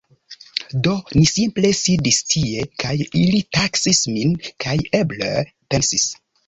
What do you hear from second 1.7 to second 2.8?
sidis tie